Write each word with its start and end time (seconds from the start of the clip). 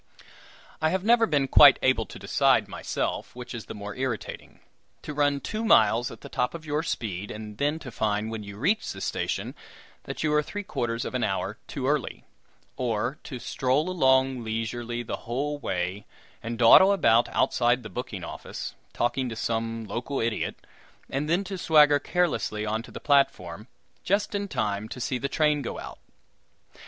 I 0.81 0.89
never 0.97 1.25
have 1.25 1.29
been 1.29 1.47
quite 1.47 1.77
able 1.83 2.07
to 2.07 2.17
decide, 2.17 2.67
myself, 2.67 3.35
which 3.35 3.53
is 3.53 3.65
the 3.67 3.75
more 3.75 3.95
irritating 3.95 4.61
to 5.03 5.13
run 5.13 5.39
two 5.39 5.63
miles 5.63 6.09
at 6.09 6.21
the 6.21 6.27
top 6.27 6.55
of 6.55 6.65
your 6.65 6.81
speed, 6.81 7.29
and 7.29 7.59
then 7.59 7.77
to 7.77 7.91
find, 7.91 8.31
when 8.31 8.41
you 8.41 8.57
reach 8.57 8.91
the 8.93 8.99
station, 8.99 9.53
that 10.05 10.23
you 10.23 10.33
are 10.33 10.41
three 10.41 10.63
quarters 10.63 11.05
of 11.05 11.13
an 11.13 11.23
hour 11.23 11.59
too 11.67 11.87
early; 11.87 12.23
or 12.77 13.19
to 13.25 13.37
stroll 13.37 13.91
along 13.91 14.43
leisurely 14.43 15.03
the 15.03 15.17
whole 15.27 15.59
way, 15.59 16.07
and 16.41 16.57
dawdle 16.57 16.91
about 16.91 17.29
outside 17.29 17.83
the 17.83 17.87
booking 17.87 18.23
office, 18.23 18.73
talking 18.93 19.29
to 19.29 19.35
some 19.35 19.85
local 19.85 20.19
idiot, 20.19 20.55
and 21.11 21.29
then 21.29 21.43
to 21.43 21.59
swagger 21.59 21.99
carelessly 21.99 22.65
on 22.65 22.81
to 22.81 22.89
the 22.89 22.99
platform, 22.99 23.67
just 24.03 24.33
in 24.33 24.47
time 24.47 24.89
to 24.89 24.99
see 24.99 25.19
the 25.19 25.29
train 25.29 25.61
go 25.61 25.77
out! 25.77 25.99